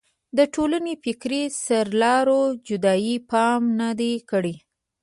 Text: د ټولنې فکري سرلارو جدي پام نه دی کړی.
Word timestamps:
د 0.37 0.39
ټولنې 0.53 0.93
فکري 1.03 1.43
سرلارو 1.65 2.41
جدي 2.67 3.11
پام 3.31 3.61
نه 3.79 3.89
دی 3.99 4.13
کړی. 4.29 4.55